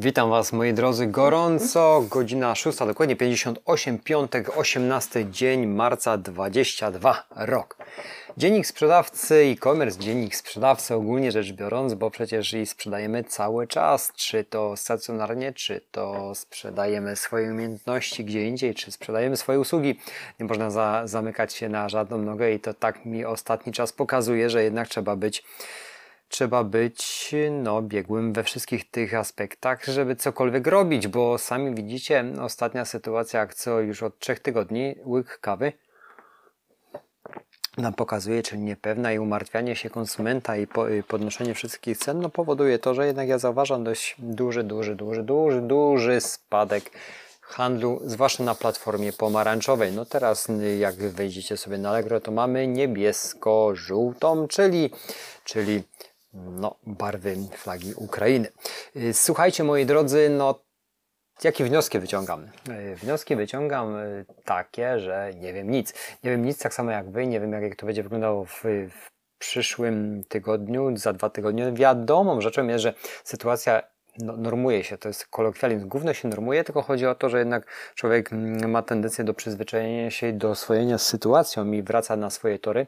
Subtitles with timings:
[0.00, 7.76] Witam Was moi drodzy gorąco, godzina 6, dokładnie 58, piątek, 18 dzień marca 22 rok.
[8.36, 14.44] Dziennik sprzedawcy e-commerce, dziennik sprzedawcy ogólnie rzecz biorąc, bo przecież i sprzedajemy cały czas, czy
[14.44, 20.00] to stacjonarnie, czy to sprzedajemy swoje umiejętności gdzie indziej, czy sprzedajemy swoje usługi.
[20.40, 24.50] Nie można za, zamykać się na żadną nogę i to tak mi ostatni czas pokazuje,
[24.50, 25.44] że jednak trzeba być
[26.28, 32.84] trzeba być no, biegłym we wszystkich tych aspektach, żeby cokolwiek robić, bo sami widzicie, ostatnia
[32.84, 35.72] sytuacja, co już od trzech tygodni, łyk kawy
[37.76, 40.66] nam pokazuje, czyli niepewna i umartwianie się konsumenta i
[41.08, 45.60] podnoszenie wszystkich cen, no powoduje to, że jednak ja zauważam dość duży, duży, duży, duży,
[45.60, 46.90] duży spadek
[47.40, 49.92] handlu, zwłaszcza na platformie pomarańczowej.
[49.92, 54.90] No teraz jak wejdziecie sobie na Allegro, to mamy niebiesko-żółtą, czyli,
[55.44, 55.82] czyli
[56.32, 58.52] no, barwy flagi Ukrainy.
[59.12, 60.68] Słuchajcie, moi drodzy, no
[61.44, 62.46] Jakie wnioski wyciągam?
[62.96, 65.94] Wnioski wyciągam y, takie, że nie wiem nic.
[66.24, 69.10] Nie wiem nic tak samo jak wy, nie wiem jak to będzie wyglądało w, w
[69.38, 71.72] przyszłym tygodniu, za dwa tygodnie.
[71.72, 73.82] Wiadomą rzeczą jest, że sytuacja
[74.18, 78.32] normuje się, to jest kolokwializm, gówno się normuje, tylko chodzi o to, że jednak człowiek
[78.32, 82.86] mm, ma tendencję do przyzwyczajenia się do oswojenia z sytuacją i wraca na swoje tory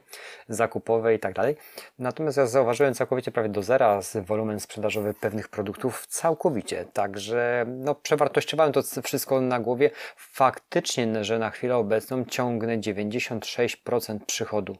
[0.48, 1.56] zakupowe i tak dalej.
[1.98, 7.94] Natomiast ja zauważyłem całkowicie prawie do zera z wolumen sprzedażowy pewnych produktów całkowicie, także no,
[7.94, 9.90] przewartościowałem to wszystko na głowie.
[10.16, 14.76] Faktycznie, że na chwilę obecną ciągnę 96% przychodu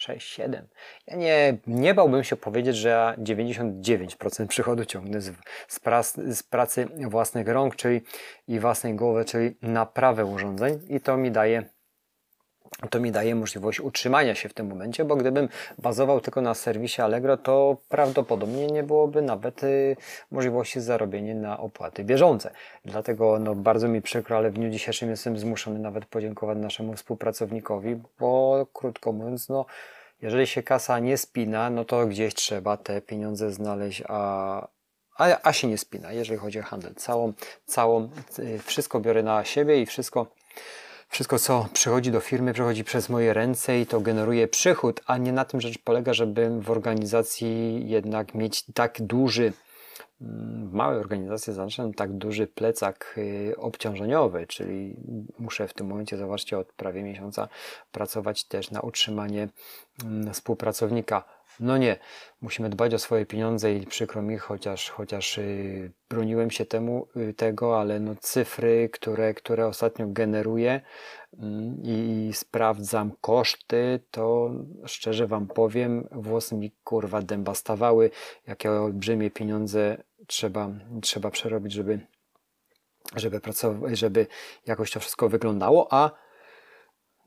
[0.00, 0.66] 6, 7.
[1.06, 5.32] Ja nie, nie bałbym się powiedzieć, że ja 99% przychodu ciągnę z,
[5.68, 8.00] z, prac, z, pracy własnych rąk, czyli
[8.48, 11.64] i własnej głowy, czyli naprawę urządzeń i to mi daje
[12.90, 17.02] to mi daje możliwość utrzymania się w tym momencie, bo gdybym bazował tylko na serwisie
[17.02, 19.96] Allegro, to prawdopodobnie nie byłoby nawet y,
[20.30, 22.50] możliwości zarobienia na opłaty bieżące.
[22.84, 27.96] Dlatego no, bardzo mi przykro, ale w dniu dzisiejszym jestem zmuszony nawet podziękować naszemu współpracownikowi,
[28.20, 29.66] bo krótko mówiąc, no,
[30.22, 34.68] jeżeli się kasa nie spina, no to gdzieś trzeba te pieniądze znaleźć, a,
[35.18, 36.94] a, a się nie spina, jeżeli chodzi o handel.
[36.94, 37.32] Całą,
[37.66, 38.08] całą,
[38.38, 40.26] y, wszystko biorę na siebie i wszystko
[41.10, 45.32] wszystko, co przychodzi do firmy, przechodzi przez moje ręce i to generuje przychód, a nie
[45.32, 49.52] na tym rzecz polega, żeby w organizacji jednak mieć tak duży,
[50.20, 54.96] w małej organizacji zaznaczam tak duży plecak y, obciążeniowy, czyli
[55.38, 57.48] muszę w tym momencie, zobaczcie, od prawie miesiąca
[57.92, 59.48] pracować też na utrzymanie
[60.04, 61.24] mm, współpracownika
[61.60, 61.96] no nie,
[62.40, 67.34] musimy dbać o swoje pieniądze i przykro mi, chociaż, chociaż yy, broniłem się temu, yy,
[67.34, 70.80] tego, ale no cyfry, które, które ostatnio generuję
[71.32, 71.40] yy,
[71.82, 74.50] i sprawdzam koszty, to
[74.86, 78.10] szczerze Wam powiem, włosy mi kurwa dęba stawały,
[78.46, 80.70] jakie olbrzymie pieniądze trzeba,
[81.02, 82.00] trzeba przerobić, żeby,
[83.16, 84.26] żeby pracować, żeby
[84.66, 86.10] jakoś to wszystko wyglądało, a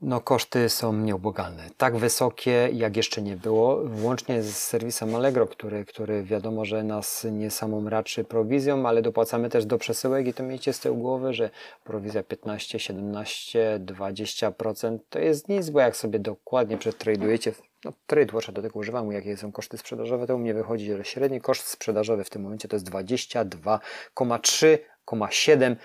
[0.04, 1.70] no, koszty są nieubłagalne.
[1.76, 7.26] Tak wysokie, jak jeszcze nie było, włącznie z serwisem Allegro, który, który wiadomo, że nas
[7.32, 11.34] nie samą raczy prowizją, ale dopłacamy też do przesyłek i to miejcie z tyłu głowy,
[11.34, 11.50] że
[11.84, 17.52] prowizja 15, 17, 20% to jest nic, bo jak sobie dokładnie przetradujecie,
[17.84, 21.40] no TradeWatcha do tego używam, jakie są koszty sprzedażowe, to u mnie wychodzi, że średni
[21.40, 25.76] koszt sprzedażowy w tym momencie to jest 22,3,7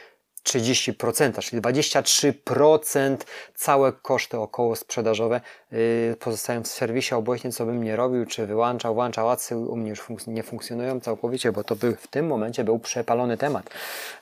[0.54, 3.18] 30%, czyli 23%
[3.56, 8.94] całe koszty około sprzedażowe yy, pozostają w serwisie, obojętnie co bym nie robił, czy wyłączał,
[8.94, 12.64] włączał acy, u mnie już funk nie funkcjonują całkowicie, bo to był, w tym momencie
[12.64, 13.70] był przepalony temat.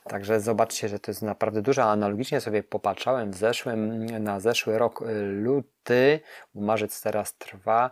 [0.04, 1.84] Także zobaczcie, że to jest naprawdę dużo.
[1.84, 6.20] Analogicznie sobie popatrzałem w zeszłym, na zeszły rok y, luty,
[6.56, 7.92] marzec teraz trwa,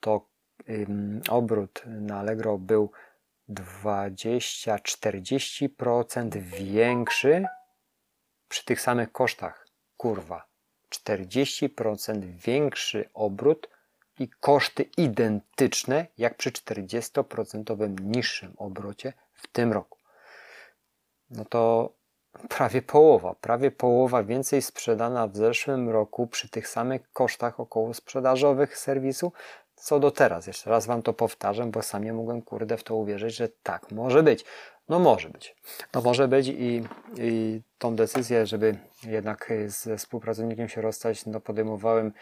[0.00, 0.26] to
[0.68, 0.86] yy,
[1.28, 2.90] obrót na Allegro był
[3.50, 7.44] 20-40% większy
[8.48, 9.66] przy tych samych kosztach.
[9.96, 10.46] Kurwa.
[10.90, 13.68] 40% większy obrót
[14.18, 19.98] i koszty identyczne jak przy 40% niższym obrocie w tym roku.
[21.30, 21.92] No to
[22.48, 28.78] prawie połowa, prawie połowa więcej sprzedana w zeszłym roku przy tych samych kosztach około sprzedażowych
[28.78, 29.32] serwisu
[29.76, 30.46] co do teraz.
[30.46, 33.90] Jeszcze raz Wam to powtarzam, bo sam nie mogłem kurde w to uwierzyć, że tak
[33.90, 34.44] może być.
[34.88, 35.56] No może być.
[35.94, 36.82] No może być i,
[37.18, 42.12] i tą decyzję, żeby jednak ze współpracownikiem się rozstać, no podejmowałem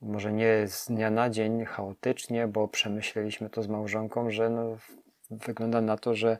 [0.00, 4.76] może nie z dnia na dzień, chaotycznie, bo przemyśleliśmy to z małżonką, że no,
[5.30, 6.38] wygląda na to, że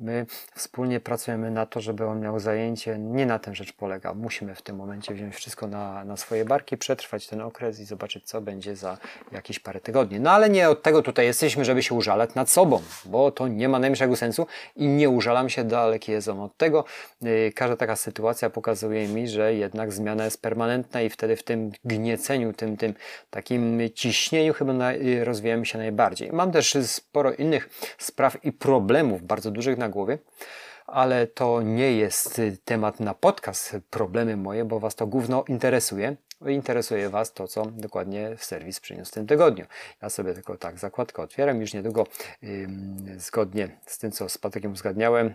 [0.00, 2.98] My wspólnie pracujemy na to, żeby on miał zajęcie.
[2.98, 4.14] Nie na tym rzecz polega.
[4.14, 8.24] Musimy w tym momencie wziąć wszystko na, na swoje barki, przetrwać ten okres i zobaczyć,
[8.24, 8.98] co będzie za
[9.32, 10.20] jakieś parę tygodni.
[10.20, 13.68] No ale nie od tego tutaj jesteśmy, żeby się użalać nad sobą, bo to nie
[13.68, 16.84] ma najmniejszego sensu i nie użalam się, daleki jest on od tego.
[17.22, 21.72] Yy, każda taka sytuacja pokazuje mi, że jednak zmiana jest permanentna i wtedy w tym
[21.84, 22.94] gnieceniu, tym, tym
[23.30, 24.92] takim ciśnieniu chyba na,
[25.24, 26.32] rozwijamy się najbardziej.
[26.32, 27.68] Mam też sporo innych
[27.98, 30.18] spraw i problemów bardzo dużych na głowie,
[30.86, 36.16] ale to nie jest temat na podcast, problemy moje, bo Was to gówno interesuje.
[36.46, 39.64] Interesuje Was to, co dokładnie w serwis przyniósł w tym tygodniu.
[40.02, 42.06] Ja sobie tylko tak zakładkę otwieram, już niedługo
[42.42, 42.68] yy,
[43.16, 45.34] zgodnie z tym, co z Patrykiem uzgadniałem,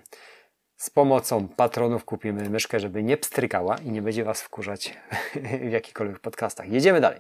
[0.78, 4.94] z pomocą patronów kupimy myszkę, żeby nie pstrykała i nie będzie Was wkurzać
[5.70, 6.70] w jakichkolwiek podcastach.
[6.70, 7.20] Jedziemy dalej.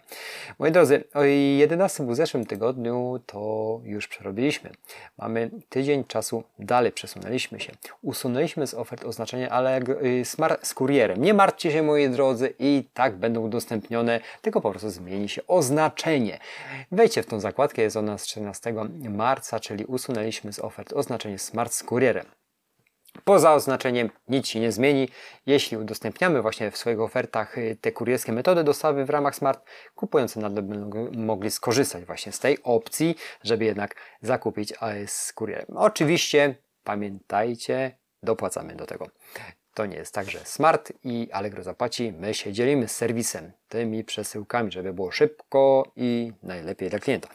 [0.59, 4.69] Moi drodzy, o 11 w zeszłym tygodniu to już przerobiliśmy.
[5.17, 7.73] Mamy tydzień czasu dalej, przesunęliśmy się.
[8.01, 11.21] Usunęliśmy z ofert oznaczenie ale y, smart z kurierem.
[11.21, 16.39] Nie martwcie się moi drodzy i tak będą udostępnione, tylko po prostu zmieni się oznaczenie.
[16.91, 18.73] Wejdźcie w tą zakładkę, jest ona z 14
[19.09, 22.25] marca, czyli usunęliśmy z ofert oznaczenie smart z kurierem.
[23.23, 25.09] Poza oznaczeniem nic się nie zmieni.
[25.45, 29.65] Jeśli udostępniamy właśnie w swoich ofertach y, te kurierskie metody dostawy w ramach Smart,
[29.95, 34.73] kupujący nadal będą mogli skorzystać właśnie z tej opcji, żeby jednak zakupić
[35.07, 35.65] z kurierem.
[35.75, 39.07] Oczywiście pamiętajcie, dopłacamy do tego.
[39.73, 42.13] To nie jest tak, że Smart i Allegro zapłaci.
[42.19, 47.27] My się dzielimy z serwisem tymi przesyłkami, żeby było szybko i najlepiej dla klienta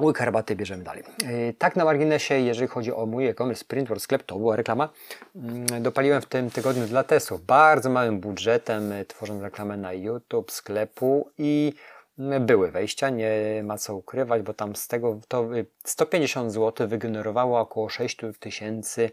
[0.00, 1.02] łyk herbaty bierzemy dalej.
[1.24, 4.88] E, tak na marginesie, jeżeli chodzi o mój e-commerce Printworld sklep, to była reklama.
[5.36, 10.52] Mm, dopaliłem w tym tygodniu dla Tesu bardzo małym budżetem, e, tworząc reklamę na YouTube,
[10.52, 11.72] sklepu i
[12.18, 15.48] mm, były wejścia, nie ma co ukrywać, bo tam z tego to
[15.84, 19.10] 150 e, zł wygenerowało około 6 tysięcy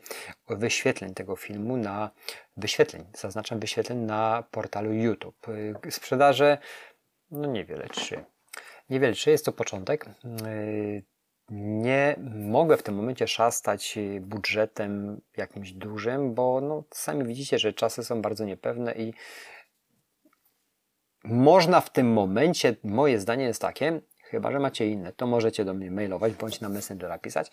[0.49, 2.09] wyświetleń tego filmu na
[2.57, 5.47] wyświetleń, zaznaczam wyświetleń na portalu YouTube.
[5.89, 6.57] Sprzedaże,
[7.31, 8.34] no niewiele, 3
[8.89, 10.05] Niewiele, czy jest to początek.
[10.23, 11.03] Yy,
[11.49, 18.03] nie mogę w tym momencie szastać budżetem jakimś dużym, bo no, sami widzicie, że czasy
[18.03, 19.13] są bardzo niepewne i
[21.23, 25.73] można w tym momencie, moje zdanie jest takie, chyba że macie inne, to możecie do
[25.73, 27.51] mnie mailować bądź na Messengera pisać,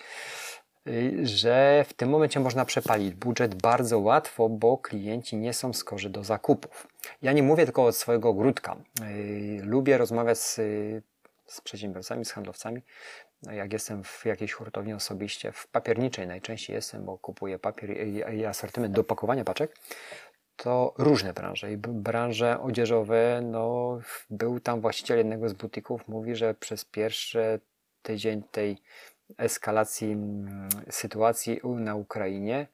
[0.87, 6.11] yy, że w tym momencie można przepalić budżet bardzo łatwo, bo klienci nie są skorzy
[6.11, 6.89] do zakupów.
[7.23, 8.77] Ja nie mówię tylko od swojego ogródka.
[9.01, 10.61] Yy, lubię rozmawiać z
[11.47, 12.83] z przedsiębiorcami, z handlowcami.
[13.43, 18.45] No jak jestem w jakiejś hurtowni osobiście, w papierniczej najczęściej jestem, bo kupuję papier i
[18.45, 19.77] asortyment do pakowania paczek,
[20.57, 21.73] to różne branże.
[21.73, 23.99] I branże odzieżowe, no,
[24.31, 27.61] był tam właściciel jednego z butików, mówi, że przez pierwszy
[28.03, 28.79] tydzień tej
[29.39, 32.67] eskalacji mm, sytuacji na Ukrainie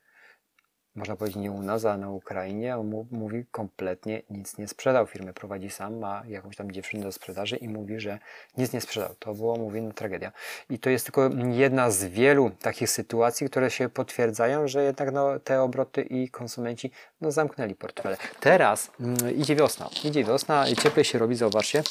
[0.99, 5.07] można powiedzieć nie u nas, a na Ukrainie, on mówi kompletnie nic nie sprzedał.
[5.07, 8.19] Firmę prowadzi sam, ma jakąś tam dziewczynę do sprzedaży i mówi, że
[8.57, 9.15] nic nie sprzedał.
[9.19, 10.33] To było, mówi, no tragedia.
[10.71, 15.41] I to jest tylko jedna z wielu takich sytuacji, które się potwierdzają, że jednak no,
[15.41, 16.91] te obroty i konsumenci
[17.21, 18.17] no, zamknęli portfele.
[18.41, 19.91] Teraz mm, idzie wiosna.
[20.05, 21.83] Idzie wiosna, cieplej się robi, zauważcie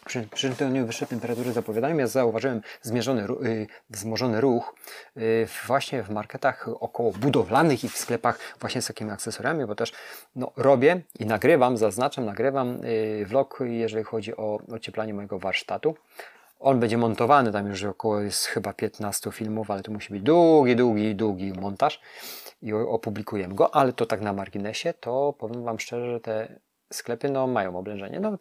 [0.00, 0.50] przy, przy
[0.86, 1.96] wyższe temperatury zapowiadają.
[1.96, 4.74] Ja zauważyłem zmierzony, y, wzmożony ruch
[5.16, 9.92] y, właśnie w marketach około budowlanych i w sklepach właśnie z takimi akcesoriami, bo też
[10.36, 15.94] no, robię i nagrywam, zaznaczam, nagrywam y, vlog, jeżeli chodzi o ocieplanie mojego warsztatu.
[16.60, 20.76] On będzie montowany, tam już około jest chyba 15 filmów, ale to musi być długi,
[20.76, 22.00] długi, długi montaż
[22.62, 26.58] i opublikujemy go, ale to tak na marginesie, to powiem Wam szczerze, że te
[26.92, 28.20] sklepy no, mają oblężenie.
[28.20, 28.38] No,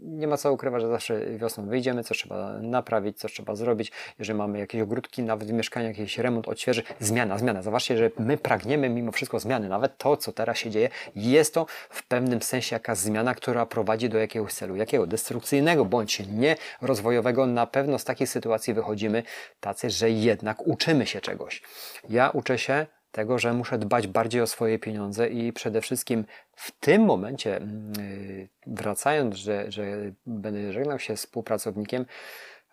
[0.00, 3.92] nie ma co ukrywać, że zawsze wiosną wyjdziemy, co trzeba naprawić, co trzeba zrobić.
[4.18, 7.62] Jeżeli mamy jakieś ogródki, nawet w mieszkaniu, jakiś remont odświeży, zmiana, zmiana.
[7.62, 9.68] Zobaczcie, że my pragniemy mimo wszystko zmiany.
[9.68, 14.08] Nawet to, co teraz się dzieje, jest to w pewnym sensie jakaś zmiana, która prowadzi
[14.08, 14.76] do jakiegoś celu.
[14.76, 15.06] Jakiego?
[15.06, 17.46] Destrukcyjnego bądź nie rozwojowego.
[17.46, 19.22] Na pewno z takiej sytuacji wychodzimy
[19.60, 21.62] tacy, że jednak uczymy się czegoś.
[22.08, 26.70] Ja uczę się tego, że muszę dbać bardziej o swoje pieniądze i przede wszystkim w
[26.70, 29.82] tym momencie, mm, y, wracając, że, że
[30.26, 32.06] będę żegnał się z współpracownikiem,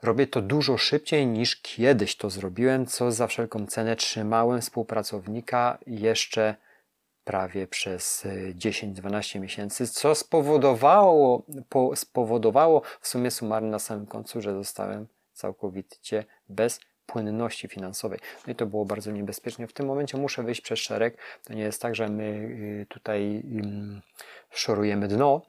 [0.03, 6.55] robię to dużo szybciej niż kiedyś to zrobiłem, co za wszelką cenę trzymałem współpracownika jeszcze
[7.23, 14.53] prawie przez 10-12 miesięcy, co spowodowało, po, spowodowało w sumie sumarnie na samym końcu, że
[14.53, 18.19] zostałem całkowicie bez płynności finansowej.
[18.47, 19.67] No i to było bardzo niebezpieczne.
[19.67, 21.17] W tym momencie muszę wyjść przez szereg.
[21.43, 23.43] To nie jest tak, że my y, tutaj
[24.49, 25.41] szorujemy dno.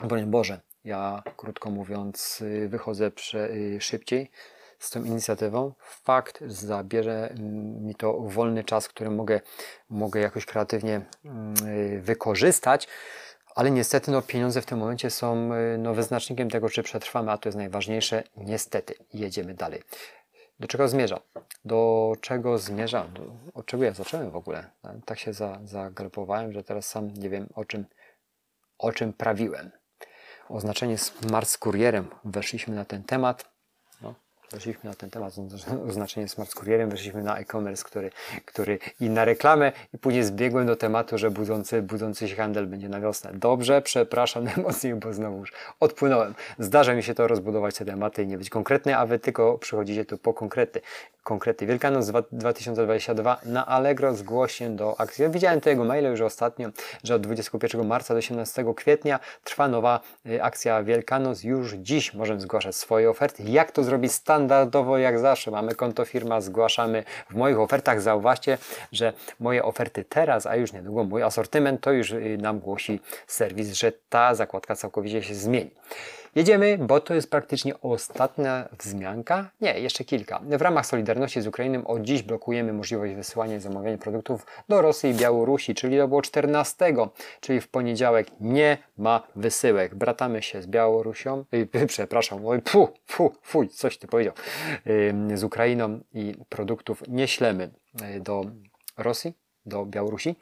[0.00, 4.30] Broń Boże, ja krótko mówiąc y, wychodzę y, szybciej
[4.78, 5.72] z tą inicjatywą.
[5.80, 7.34] Fakt, zabierze
[7.80, 9.40] mi to wolny czas, który mogę,
[9.90, 11.00] mogę jakoś kreatywnie
[12.00, 12.88] wykorzystać,
[13.54, 17.48] ale niestety no, pieniądze w tym momencie są no, wyznacznikiem tego, czy przetrwamy, a to
[17.48, 18.22] jest najważniejsze.
[18.36, 19.82] Niestety, jedziemy dalej.
[20.60, 21.20] Do czego zmierzam?
[21.64, 23.12] Do czego zmierzam?
[23.12, 23.22] Do,
[23.54, 24.70] od czego ja zacząłem w ogóle?
[25.04, 25.60] Tak się za,
[26.52, 27.86] że teraz sam nie wiem o czym,
[28.78, 29.70] o czym prawiłem.
[30.48, 32.08] Oznaczenie Smart z kurierem.
[32.24, 33.55] Weszliśmy na ten temat
[34.52, 35.34] weszliśmy na ten temat,
[35.88, 38.10] oznaczenie smart kurierem, weszliśmy na e-commerce, który,
[38.44, 42.88] który i na reklamę i później zbiegłem do tematu, że budzący, budzący się handel będzie
[42.88, 43.30] na wiosnę.
[43.34, 46.34] Dobrze, przepraszam najmocniej, bo znowu już odpłynąłem.
[46.58, 50.04] Zdarza mi się to rozbudować te tematy i nie być konkretny, a wy tylko przychodzicie
[50.04, 50.80] tu po konkrety.
[51.22, 51.66] Konkrety.
[51.66, 55.22] Wielkanoc 2022 na Allegro zgłoś się do akcji.
[55.22, 56.68] Ja widziałem tego maila już ostatnio,
[57.04, 61.44] że od 21 marca do 18 kwietnia trwa nowa y, akcja Wielkanoc.
[61.44, 63.42] Już dziś możemy zgłaszać swoje oferty.
[63.42, 68.00] Jak to zrobić stan standardowo jak zawsze mamy konto firma, zgłaszamy w moich ofertach.
[68.00, 68.58] Zauważcie,
[68.92, 73.72] że moje oferty teraz, a już niedługo mój asortyment, to już y, nam głosi serwis,
[73.72, 75.70] że ta zakładka całkowicie się zmieni.
[76.36, 79.50] Jedziemy, bo to jest praktycznie ostatnia wzmianka.
[79.60, 80.40] Nie, jeszcze kilka.
[80.42, 85.10] W ramach Solidarności z Ukrainą od dziś blokujemy możliwość wysyłania i zamawiania produktów do Rosji
[85.10, 86.94] i Białorusi, czyli to było 14,
[87.40, 89.94] czyli w poniedziałek nie ma wysyłek.
[89.94, 94.34] Bratamy się z Białorusią, yy, przepraszam, oj, fu, fu, fuj, coś ty powiedział,
[94.86, 97.70] yy, z Ukrainą i produktów nie ślemy
[98.16, 98.44] y, do
[98.96, 99.34] Rosji,
[99.66, 100.36] do Białorusi.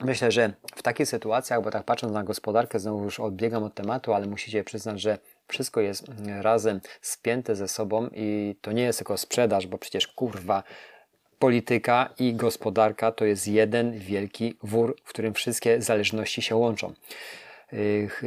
[0.00, 4.14] Myślę, że w takich sytuacjach, bo tak patrząc na gospodarkę, znowu już odbiegam od tematu,
[4.14, 6.06] ale musicie przyznać, że wszystko jest
[6.40, 10.62] razem spięte ze sobą i to nie jest tylko sprzedaż, bo przecież kurwa
[11.38, 16.92] polityka i gospodarka to jest jeden wielki wór, w którym wszystkie zależności się łączą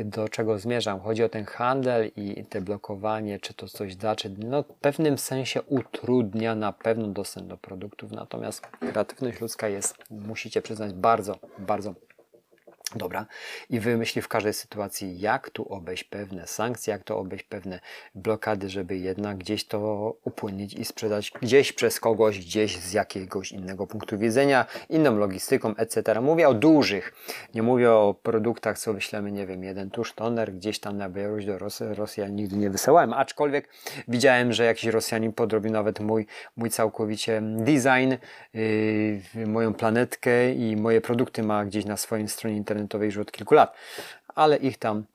[0.05, 0.99] do czego zmierzam.
[0.99, 5.17] Chodzi o ten handel i te blokowanie, czy to coś da, czy no, w pewnym
[5.17, 11.93] sensie utrudnia na pewno dostęp do produktów, natomiast kreatywność ludzka jest, musicie przyznać, bardzo, bardzo
[12.95, 13.25] Dobra,
[13.69, 17.79] i wymyśli w każdej sytuacji, jak tu obejść pewne sankcje, jak to obejść pewne
[18.15, 23.87] blokady, żeby jednak gdzieś to upłynnić i sprzedać gdzieś przez kogoś, gdzieś z jakiegoś innego
[23.87, 26.21] punktu widzenia, inną logistyką, etc.
[26.21, 27.13] Mówię o dużych,
[27.55, 31.45] nie mówię o produktach, co wyślemy, nie wiem, jeden tusz toner gdzieś tam na Białoruś
[31.45, 33.69] do Rosji, Rosji ja nigdy nie wysyłałem, aczkolwiek
[34.07, 36.25] widziałem, że jakiś Rosjanin podrobił nawet mój,
[36.57, 38.13] mój całkowicie design,
[38.53, 43.31] yy, moją planetkę i moje produkty ma gdzieś na swojej stronie internetowej internetowej już od
[43.31, 43.75] kilku lat,
[44.27, 45.05] ale ich tam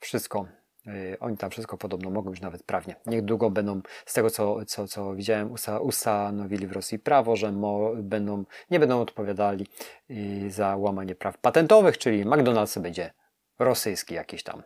[0.00, 0.46] wszystko,
[0.86, 2.96] yy, oni tam wszystko podobno mogą już nawet prawnie.
[3.06, 7.90] Niedługo będą, z tego co, co, co widziałem, usta, ustanowili w Rosji prawo, że mo,
[7.96, 9.66] będą, nie będą odpowiadali
[10.08, 13.12] yy, za łamanie praw patentowych, czyli McDonald's będzie
[13.58, 14.62] rosyjski jakiś tam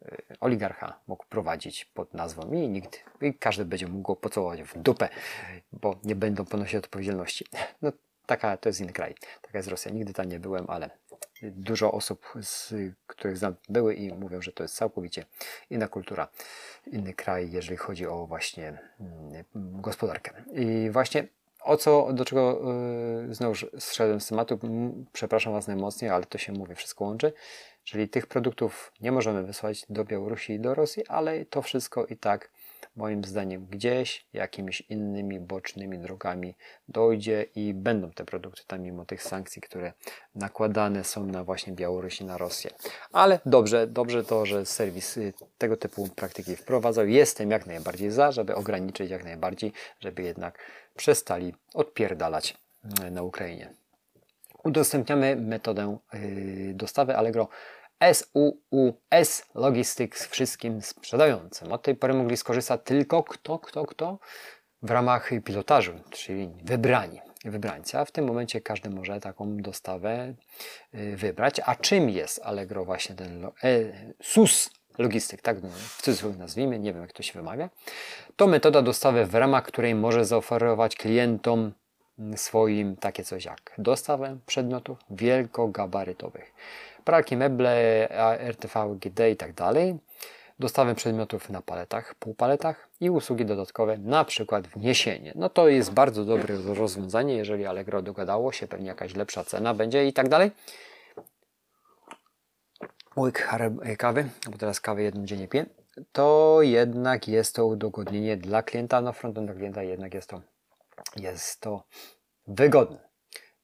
[0.00, 4.78] yy, oligarcha mógł prowadzić pod nazwą i nikt, i każdy będzie mógł go pocałować w
[4.78, 5.08] dupę,
[5.72, 7.46] bo nie będą ponosić odpowiedzialności.
[7.82, 7.92] No
[8.26, 9.14] Taka to jest inny kraj.
[9.42, 9.92] Taka jest Rosja.
[9.92, 10.90] Nigdy tam nie byłem, ale
[11.42, 12.74] dużo osób, z
[13.06, 15.24] których znam, były i mówią, że to jest całkowicie
[15.70, 16.28] inna kultura,
[16.86, 19.44] inny kraj, jeżeli chodzi o właśnie mm,
[19.80, 20.42] gospodarkę.
[20.52, 21.28] I właśnie
[21.66, 22.60] o co, do czego
[23.26, 24.58] yy, znowu zszedłem z tematu,
[25.12, 27.32] przepraszam Was najmocniej, ale to się mówię, wszystko łączy.
[27.84, 32.16] Czyli tych produktów nie możemy wysłać do Białorusi i do Rosji, ale to wszystko i
[32.16, 32.50] tak
[32.96, 36.54] moim zdaniem gdzieś jakimiś innymi bocznymi drogami
[36.88, 39.92] dojdzie i będą te produkty tam mimo tych sankcji, które
[40.34, 42.70] nakładane są na właśnie Białoruś i na Rosję.
[43.12, 47.06] Ale dobrze, dobrze to, że serwis y, tego typu praktyki wprowadzał.
[47.06, 50.58] Jestem jak najbardziej za, żeby ograniczyć jak najbardziej, żeby jednak
[50.96, 52.56] przestali odpierdalać
[53.06, 53.74] y, na Ukrainie.
[54.64, 57.48] Udostępniamy metodę y, dostawy Allegro
[58.12, 61.72] SUUS Logistics wszystkim sprzedającym.
[61.72, 64.18] Od tej pory mogli skorzystać tylko kto, kto, kto
[64.82, 67.98] w ramach pilotażu, czyli wybrani, wybrańcy.
[67.98, 70.34] A w tym momencie każdy może taką dostawę
[70.94, 71.60] y, wybrać.
[71.66, 73.50] A czym jest Allegro właśnie ten e,
[74.22, 77.70] SUS logistyk, tak w cudzysłowie nazwijmy, nie wiem jak to się wymawia.
[78.36, 81.72] To metoda dostawy, w ramach której może zaoferować klientom
[82.36, 86.52] swoim takie coś jak dostawę przedmiotów wielkogabarytowych
[87.06, 88.08] pralki, meble,
[88.40, 89.98] RTV, GD i tak dalej,
[90.58, 95.32] dostawę przedmiotów na paletach, półpaletach i usługi dodatkowe, na przykład wniesienie.
[95.34, 100.06] No to jest bardzo dobre rozwiązanie, jeżeli Allegro dogadało się, pewnie jakaś lepsza cena będzie
[100.06, 100.50] i tak dalej.
[103.16, 103.48] Łyk
[103.98, 105.66] kawy, bo teraz kawy jeden dzień nie piję,
[106.12, 110.40] to jednak jest to udogodnienie dla klienta, no frontem dla klienta jednak jest to,
[111.16, 111.82] jest to
[112.46, 113.05] wygodne.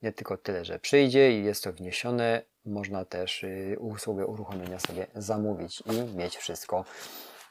[0.02, 5.06] Nie tylko tyle, że przyjdzie i jest to wniesione, można też y, usługę uruchomienia sobie
[5.14, 6.84] zamówić i mieć wszystko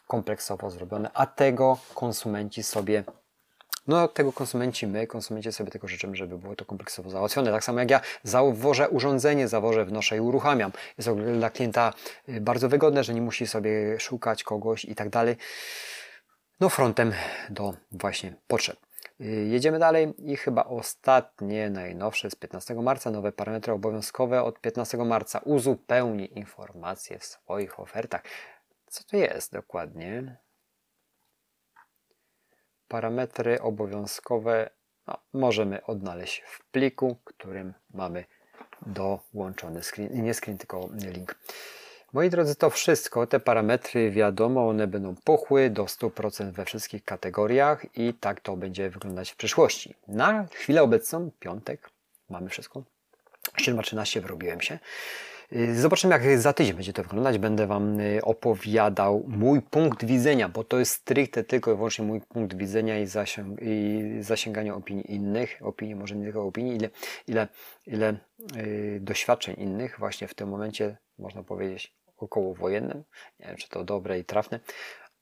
[0.07, 3.03] kompleksowo zrobione, a tego konsumenci sobie
[3.87, 7.51] no, tego konsumenci, my, konsumenci sobie tego życzymy, żeby było to kompleksowo załatwione.
[7.51, 10.71] Tak samo jak ja zawożę urządzenie, zawożę, wnoszę i uruchamiam.
[10.97, 11.93] Jest to dla klienta
[12.29, 15.35] y, bardzo wygodne, że nie musi sobie szukać kogoś i tak dalej.
[16.59, 17.13] No, frontem
[17.49, 18.90] do właśnie potrzeb.
[19.21, 24.97] Y, jedziemy dalej i chyba ostatnie, najnowsze z 15 marca, nowe parametry obowiązkowe od 15
[24.97, 25.39] marca.
[25.39, 28.23] Uzupełnij informacje w swoich ofertach.
[28.87, 30.37] Co to jest dokładnie?
[32.87, 34.69] Parametry obowiązkowe
[35.07, 38.25] no, możemy odnaleźć w pliku, którym mamy
[38.81, 41.35] dołączony screen, nie screen, tylko link.
[42.13, 47.97] Moi drodzy, to wszystko, te parametry wiadomo, one będą puchły do 100% we wszystkich kategoriach
[47.97, 49.95] i tak to będzie wyglądać w przyszłości.
[50.07, 51.89] Na chwilę obecną, piątek,
[52.29, 52.83] mamy wszystko.
[53.57, 54.79] 7.13 wyrobiłem się.
[55.73, 57.37] Zobaczymy, jak za tydzień będzie to wyglądać.
[57.37, 62.57] Będę Wam opowiadał mój punkt widzenia, bo to jest stricte tylko i wyłącznie mój punkt
[62.57, 65.59] widzenia i, zasięg, i zasięganie opinii innych.
[65.61, 66.89] Opinii, może nie tylko opinii, ile,
[67.27, 67.47] ile,
[67.87, 68.15] ile
[68.55, 73.03] yy, doświadczeń innych właśnie w tym momencie, można powiedzieć, okołowojennym.
[73.39, 74.59] Nie wiem, czy to dobre i trafne,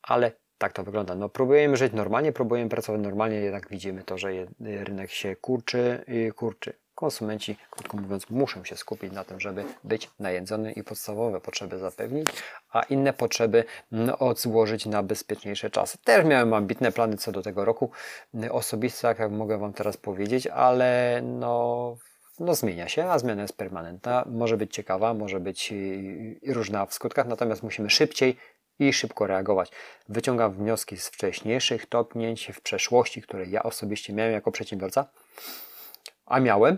[0.01, 1.15] ale tak to wygląda.
[1.15, 4.29] No, próbujemy żyć normalnie, próbujemy pracować normalnie, jednak widzimy to, że
[4.59, 6.73] rynek się kurczy, kurczy.
[6.95, 12.27] Konsumenci, krótko mówiąc, muszą się skupić na tym, żeby być najedzony i podstawowe potrzeby zapewnić,
[12.71, 15.97] a inne potrzeby no, odzłożyć na bezpieczniejsze czasy.
[16.03, 17.91] Też miałem ambitne plany co do tego roku
[18.51, 21.97] osobiste, jak mogę Wam teraz powiedzieć, ale no
[22.39, 25.73] no zmienia się, a zmiana jest permanentna, może być ciekawa, może być
[26.47, 28.37] różna w skutkach, natomiast musimy szybciej
[28.79, 29.71] i szybko reagować.
[30.09, 35.05] Wyciągam wnioski z wcześniejszych topnięć w przeszłości, które ja osobiście miałem jako przedsiębiorca,
[36.25, 36.77] a miałem,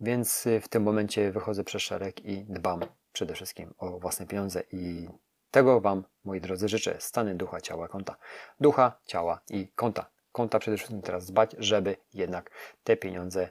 [0.00, 2.80] więc w tym momencie wychodzę przez szereg i dbam
[3.12, 5.08] przede wszystkim o własne pieniądze i
[5.50, 6.96] tego Wam, moi drodzy, życzę.
[6.98, 8.16] Stany ducha, ciała, konta.
[8.60, 10.10] Ducha, ciała i konta.
[10.32, 12.50] Konta przede wszystkim teraz dbać, żeby jednak
[12.84, 13.50] te pieniądze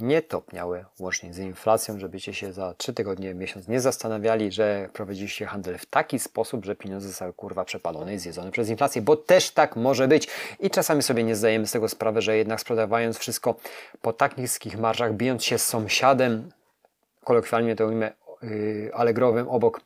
[0.00, 5.46] nie topniały łącznie z inflacją, żebyście się za 3 tygodnie, miesiąc nie zastanawiali, że prowadziliście
[5.46, 9.50] handel w taki sposób, że pieniądze zostały kurwa przepalone i zjedzone przez inflację, bo też
[9.50, 10.28] tak może być.
[10.60, 13.54] I czasami sobie nie zdajemy z tego sprawy, że jednak sprzedawając wszystko
[14.02, 16.50] po tak niskich marżach, bijąc się z sąsiadem,
[17.24, 19.80] kolokwialnie to ujmę, yy, alegrowym obok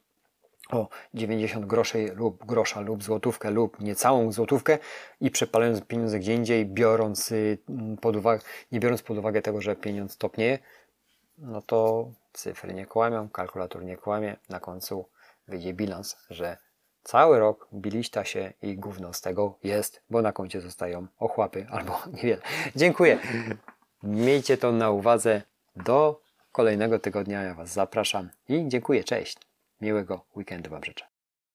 [0.70, 4.79] o 90 groszy lub grosza lub złotówkę lub niecałą złotówkę
[5.20, 7.59] i przepalając pieniądze gdzie indziej, biorąc y,
[8.00, 10.59] pod uwagę, nie biorąc pod uwagę tego, że pieniądz topnieje,
[11.38, 15.09] no to cyfry nie kłamią, kalkulator nie kłamie, na końcu
[15.48, 16.57] wyjdzie bilans, że
[17.03, 21.98] cały rok biliśta się i gówno z tego jest, bo na koncie zostają ochłapy albo
[22.14, 22.42] niewiele.
[22.77, 23.18] Dziękuję.
[24.03, 25.42] Miejcie to na uwadze.
[25.77, 26.20] Do
[26.53, 29.05] kolejnego tygodnia ja Was zapraszam i dziękuję.
[29.05, 29.38] Cześć.
[29.85, 31.13] Miłego weekendu Wam życzę.